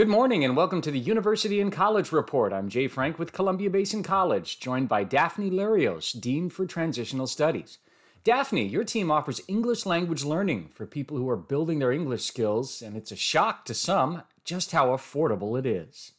Good 0.00 0.08
morning 0.08 0.46
and 0.46 0.56
welcome 0.56 0.80
to 0.80 0.90
the 0.90 0.98
University 0.98 1.60
and 1.60 1.70
College 1.70 2.10
Report. 2.10 2.54
I'm 2.54 2.70
Jay 2.70 2.88
Frank 2.88 3.18
with 3.18 3.34
Columbia 3.34 3.68
Basin 3.68 4.02
College, 4.02 4.58
joined 4.58 4.88
by 4.88 5.04
Daphne 5.04 5.50
Larios, 5.50 6.18
Dean 6.18 6.48
for 6.48 6.64
Transitional 6.64 7.26
Studies. 7.26 7.76
Daphne, 8.24 8.66
your 8.66 8.82
team 8.82 9.10
offers 9.10 9.42
English 9.46 9.84
language 9.84 10.24
learning 10.24 10.70
for 10.72 10.86
people 10.86 11.18
who 11.18 11.28
are 11.28 11.36
building 11.36 11.80
their 11.80 11.92
English 11.92 12.24
skills, 12.24 12.80
and 12.80 12.96
it's 12.96 13.12
a 13.12 13.14
shock 13.14 13.66
to 13.66 13.74
some 13.74 14.22
just 14.42 14.72
how 14.72 14.86
affordable 14.86 15.58
it 15.58 15.66
is. 15.66 16.12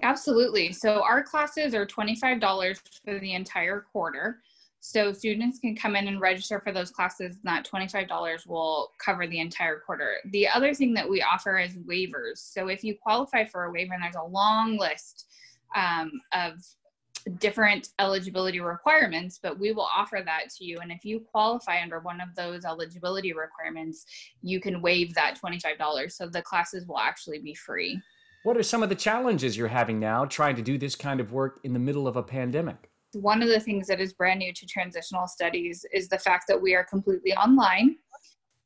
Absolutely. 0.00 0.72
So, 0.72 1.02
our 1.02 1.22
classes 1.22 1.74
are 1.74 1.84
$25 1.84 2.80
for 3.04 3.18
the 3.18 3.34
entire 3.34 3.84
quarter. 3.92 4.40
So 4.84 5.12
students 5.12 5.60
can 5.60 5.76
come 5.76 5.94
in 5.94 6.08
and 6.08 6.20
register 6.20 6.58
for 6.58 6.72
those 6.72 6.90
classes. 6.90 7.36
And 7.36 7.44
that 7.44 7.64
$25 7.64 8.48
will 8.48 8.90
cover 8.98 9.28
the 9.28 9.38
entire 9.38 9.78
quarter. 9.78 10.16
The 10.32 10.48
other 10.48 10.74
thing 10.74 10.92
that 10.94 11.08
we 11.08 11.22
offer 11.22 11.56
is 11.56 11.76
waivers. 11.76 12.38
So 12.38 12.66
if 12.66 12.82
you 12.82 12.96
qualify 13.00 13.44
for 13.44 13.64
a 13.64 13.70
waiver, 13.70 13.94
and 13.94 14.02
there's 14.02 14.16
a 14.16 14.24
long 14.24 14.76
list 14.76 15.26
um, 15.76 16.10
of 16.32 16.54
different 17.38 17.90
eligibility 18.00 18.58
requirements, 18.58 19.38
but 19.40 19.56
we 19.56 19.70
will 19.70 19.86
offer 19.96 20.20
that 20.24 20.50
to 20.58 20.64
you. 20.64 20.80
And 20.80 20.90
if 20.90 21.04
you 21.04 21.20
qualify 21.20 21.80
under 21.80 22.00
one 22.00 22.20
of 22.20 22.34
those 22.34 22.64
eligibility 22.64 23.32
requirements, 23.32 24.04
you 24.42 24.60
can 24.60 24.82
waive 24.82 25.14
that 25.14 25.38
$25. 25.40 26.10
So 26.10 26.26
the 26.26 26.42
classes 26.42 26.88
will 26.88 26.98
actually 26.98 27.38
be 27.38 27.54
free. 27.54 28.00
What 28.42 28.56
are 28.56 28.64
some 28.64 28.82
of 28.82 28.88
the 28.88 28.96
challenges 28.96 29.56
you're 29.56 29.68
having 29.68 30.00
now 30.00 30.24
trying 30.24 30.56
to 30.56 30.62
do 30.62 30.76
this 30.76 30.96
kind 30.96 31.20
of 31.20 31.30
work 31.30 31.60
in 31.62 31.72
the 31.72 31.78
middle 31.78 32.08
of 32.08 32.16
a 32.16 32.22
pandemic? 32.24 32.91
One 33.14 33.42
of 33.42 33.48
the 33.48 33.60
things 33.60 33.86
that 33.88 34.00
is 34.00 34.12
brand 34.12 34.40
new 34.40 34.52
to 34.52 34.66
transitional 34.66 35.26
studies 35.26 35.84
is 35.92 36.08
the 36.08 36.18
fact 36.18 36.44
that 36.48 36.60
we 36.60 36.74
are 36.74 36.84
completely 36.84 37.32
online. 37.34 37.96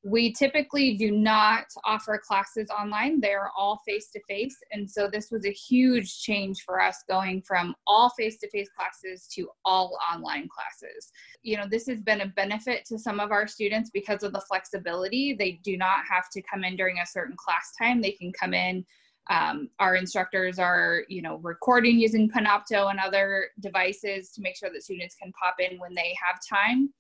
We 0.05 0.33
typically 0.33 0.97
do 0.97 1.11
not 1.11 1.65
offer 1.85 2.21
classes 2.25 2.69
online, 2.71 3.21
they 3.21 3.33
are 3.33 3.51
all 3.59 3.81
face 3.85 4.09
to 4.13 4.21
face. 4.29 4.57
And 4.71 4.89
so 4.89 5.09
this 5.13 5.33
was 5.33 5.45
a 5.45 5.51
huge 5.51 6.21
change 6.21 6.63
for 6.65 6.81
us 6.81 7.03
going 7.09 7.43
from 7.43 7.75
all 7.89 8.11
face 8.11 8.39
to 8.39 8.51
face 8.51 8.69
classes 8.79 9.27
to 9.35 9.49
all 9.65 9.99
online 10.15 10.49
classes. 10.49 11.11
You 11.43 11.57
know, 11.57 11.67
this 11.69 11.89
has 11.89 12.01
been 12.03 12.21
a 12.21 12.29
benefit 12.29 12.85
to 12.87 13.01
some 13.01 13.19
of 13.19 13.33
our 13.33 13.49
students 13.49 13.91
because 13.93 14.23
of 14.23 14.33
the 14.33 14.45
flexibility. 14.49 15.35
They 15.37 15.59
do 15.65 15.77
not 15.77 16.05
have 16.09 16.31
to 16.35 16.43
come 16.43 16.63
in 16.63 16.77
during 16.77 16.99
a 17.01 17.07
certain 17.07 17.37
class 17.37 17.73
time, 17.77 18.01
they 18.01 18.13
can 18.13 18.33
come 18.33 18.55
in 18.55 18.87
um, 19.29 19.69
our 19.81 19.97
instructors 19.97 20.59
are, 20.59 21.03
you 21.09 21.23
know, 21.23 21.39
recording 21.39 21.99
using 21.99 22.31
Panopto 22.31 22.91
and 22.91 23.01
other 23.01 23.49
devices 23.61 24.31
to 24.33 24.41
make 24.41 24.57
sure 24.57 24.71
that 24.73 24.83
students 24.83 25.17
can 25.21 25.33
pop 25.33 25.57
in 25.59 25.79
when 25.79 25.95
they 25.95 26.15
have 26.25 26.39
time. 26.49 26.93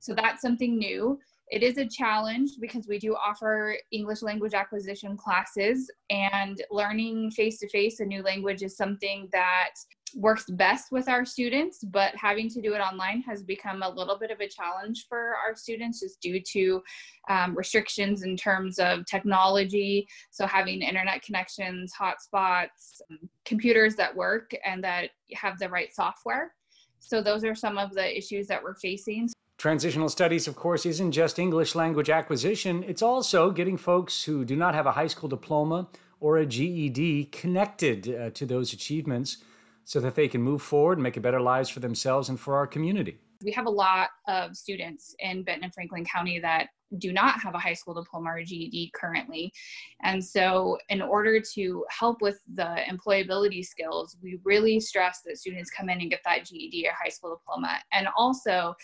So 0.00 0.14
that's 0.14 0.42
something 0.42 0.78
new. 0.78 1.18
It 1.50 1.62
is 1.62 1.76
a 1.76 1.86
challenge 1.86 2.52
because 2.60 2.88
we 2.88 2.98
do 2.98 3.14
offer 3.14 3.76
English 3.90 4.22
language 4.22 4.54
acquisition 4.54 5.16
classes, 5.16 5.90
and 6.08 6.62
learning 6.70 7.30
face 7.32 7.58
to 7.58 7.68
face 7.68 8.00
a 8.00 8.04
new 8.04 8.22
language 8.22 8.62
is 8.62 8.76
something 8.76 9.28
that 9.32 9.74
works 10.16 10.44
best 10.48 10.92
with 10.92 11.08
our 11.08 11.24
students, 11.24 11.82
but 11.84 12.14
having 12.16 12.48
to 12.50 12.60
do 12.60 12.74
it 12.74 12.78
online 12.78 13.22
has 13.22 13.42
become 13.42 13.82
a 13.82 13.88
little 13.88 14.18
bit 14.18 14.30
of 14.30 14.40
a 14.40 14.48
challenge 14.48 15.06
for 15.08 15.36
our 15.36 15.54
students 15.54 16.00
just 16.00 16.20
due 16.20 16.40
to 16.40 16.82
um, 17.28 17.56
restrictions 17.56 18.22
in 18.22 18.36
terms 18.36 18.78
of 18.78 19.04
technology. 19.06 20.06
So, 20.30 20.46
having 20.46 20.82
internet 20.82 21.22
connections, 21.22 21.92
hotspots, 21.98 23.00
computers 23.44 23.96
that 23.96 24.14
work 24.14 24.52
and 24.64 24.82
that 24.84 25.10
have 25.34 25.58
the 25.58 25.68
right 25.68 25.94
software. 25.94 26.54
So, 27.00 27.20
those 27.20 27.44
are 27.44 27.54
some 27.54 27.78
of 27.78 27.92
the 27.92 28.16
issues 28.16 28.46
that 28.48 28.62
we're 28.62 28.76
facing. 28.76 29.30
Transitional 29.56 30.08
studies, 30.08 30.48
of 30.48 30.56
course, 30.56 30.84
isn't 30.84 31.12
just 31.12 31.38
English 31.38 31.74
language 31.74 32.10
acquisition, 32.10 32.82
it's 32.84 33.02
also 33.02 33.50
getting 33.50 33.76
folks 33.76 34.24
who 34.24 34.44
do 34.44 34.56
not 34.56 34.74
have 34.74 34.86
a 34.86 34.92
high 34.92 35.06
school 35.06 35.28
diploma 35.28 35.88
or 36.20 36.38
a 36.38 36.46
GED 36.46 37.26
connected 37.26 38.08
uh, 38.08 38.30
to 38.30 38.46
those 38.46 38.72
achievements 38.72 39.38
so 39.84 40.00
that 40.00 40.14
they 40.14 40.28
can 40.28 40.42
move 40.42 40.62
forward 40.62 40.98
and 40.98 41.02
make 41.02 41.16
a 41.16 41.20
better 41.20 41.40
lives 41.40 41.68
for 41.68 41.80
themselves 41.80 42.28
and 42.28 42.38
for 42.38 42.56
our 42.56 42.66
community. 42.66 43.18
We 43.42 43.52
have 43.52 43.66
a 43.66 43.70
lot 43.70 44.10
of 44.26 44.56
students 44.56 45.14
in 45.18 45.42
Benton 45.42 45.64
and 45.64 45.74
Franklin 45.74 46.04
County 46.04 46.38
that 46.40 46.68
do 46.98 47.12
not 47.12 47.40
have 47.40 47.54
a 47.54 47.58
high 47.58 47.72
school 47.74 47.94
diploma 47.94 48.30
or 48.30 48.42
GED 48.42 48.92
currently. 48.94 49.52
And 50.02 50.24
so, 50.24 50.78
in 50.88 51.02
order 51.02 51.40
to 51.54 51.84
help 51.90 52.22
with 52.22 52.40
the 52.54 52.76
employability 52.88 53.64
skills, 53.64 54.16
we 54.22 54.38
really 54.44 54.80
stress 54.80 55.20
that 55.26 55.38
students 55.38 55.70
come 55.70 55.88
in 55.88 56.00
and 56.00 56.10
get 56.10 56.20
that 56.24 56.46
GED 56.46 56.86
or 56.86 56.92
high 56.92 57.10
school 57.10 57.36
diploma. 57.36 57.78
And 57.92 58.08
also, 58.16 58.74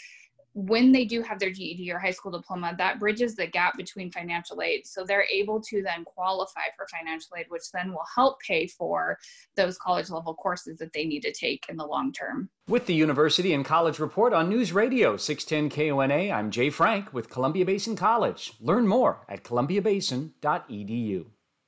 when 0.53 0.93
they 0.93 1.05
do 1.05 1.22
have 1.22 1.38
their 1.38 1.50
GED 1.50 1.91
or 1.93 1.99
high 1.99 2.11
school 2.11 2.33
diploma, 2.33 2.75
that 2.78 2.99
bridges 2.99 3.37
the 3.37 3.47
gap 3.47 3.77
between 3.77 4.11
financial 4.11 4.62
aid. 4.62 4.87
So 4.87 5.05
they're 5.05 5.27
able 5.33 5.61
to 5.62 5.83
then 5.83 6.05
qualify 6.05 6.69
for 6.77 6.87
financial 6.88 7.37
aid, 7.37 7.47
which 7.49 7.71
then 7.72 7.93
will 7.93 8.06
help 8.15 8.41
pay 8.41 8.66
for 8.66 9.19
those 9.56 9.78
college 9.78 10.10
level 10.10 10.34
courses 10.34 10.78
that 10.78 10.93
they 10.93 11.05
need 11.05 11.21
to 11.21 11.33
take 11.33 11.66
in 11.69 11.77
the 11.77 11.87
long 11.87 12.12
term. 12.12 12.50
With 12.69 12.87
the 12.87 12.94
University 12.94 13.53
and 13.53 13.65
College 13.65 13.99
Report 13.99 14.33
on 14.33 14.49
News 14.49 14.72
Radio 14.72 15.16
610 15.16 15.71
KONA, 15.71 16.33
I'm 16.33 16.50
Jay 16.50 16.71
Frank 16.71 17.12
with 17.12 17.31
Columbia 17.31 17.65
Basin 17.65 17.97
College. 17.97 18.53
Learn 18.60 18.87
more 18.87 19.25
at 19.28 19.44
columbiabasin.edu. 19.44 21.27